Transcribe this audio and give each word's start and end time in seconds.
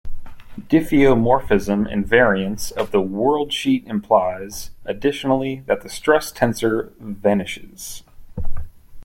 Diffeomorphism 0.59 1.87
invariance 1.87 2.71
of 2.71 2.89
the 2.89 2.97
worldsheet 3.03 3.87
implies 3.87 4.71
additionally 4.83 5.61
that 5.67 5.81
the 5.81 5.89
stress 5.89 6.31
tensor 6.31 6.93
vanishes. 6.99 8.01